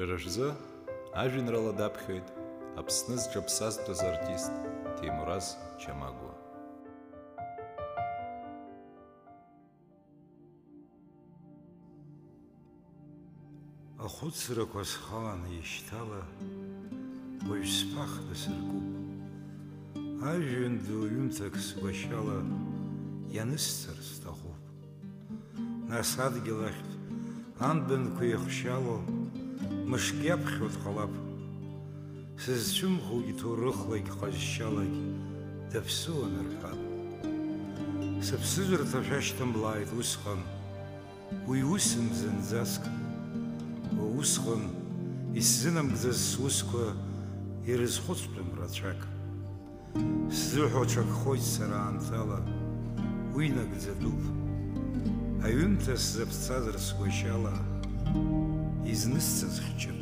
[0.00, 0.48] Шәара шәзы
[1.22, 2.26] ажәеинраала даԥхьоит
[2.80, 4.54] Аԥсны зҿаԥсазтәыз артист
[4.96, 5.46] Ҭемураз
[5.80, 6.34] Чамагәа.
[14.04, 16.22] Ахәыцрақәа схаланы ишьҭала,
[17.48, 18.86] уажә сԥахра сыркуп.
[20.30, 22.38] Ажәҩан ду ҩымҭак сгәашьала
[23.34, 24.62] ианысҵар сҭахуп.
[25.90, 26.94] Нас адгьыл ахьтә
[27.68, 28.98] анбанқәа еихшьало,
[29.89, 31.13] мышк иаԥхьо дҟалап.
[32.43, 34.99] Сызцәымӷугь ҭоурыхлагь ҟазшьалагь
[35.71, 36.81] даԥсуан рҳәап.
[38.27, 40.41] Сыԥсыжәрҭа шәашьҭымлааит усҟан,
[41.49, 42.83] уи усым зынӡаск.
[44.19, 44.63] Усҟан
[45.39, 46.85] исзынамгӡаз сусқәа
[47.71, 49.01] ирызхәыцтәым рацәак.
[50.37, 52.39] Сзыҳәо ҽакхоит сара аамҭала,
[53.35, 54.21] уи нагӡатәуп.
[55.45, 57.55] Аҩымҭа сзаԥҵазар сгәашьала,
[58.90, 59.97] izmisiz hüküm.